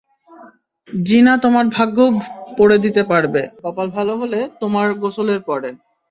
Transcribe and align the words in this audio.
জিনা 0.87 1.33
তোমার 1.37 1.65
ভাগ্যও 1.75 2.09
পড়ে 2.57 2.77
দিতে 2.85 3.01
পারবে, 3.11 3.41
কপাল 3.61 3.87
ভালো 3.97 4.13
হলে, 4.21 4.39
তোমার 4.61 4.87
গোসলের 5.01 5.39
পরে। 5.47 5.69